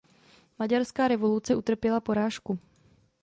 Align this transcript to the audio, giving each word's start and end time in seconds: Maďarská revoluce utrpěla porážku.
Maďarská 0.59 1.07
revoluce 1.07 1.55
utrpěla 1.55 1.99
porážku. 1.99 2.59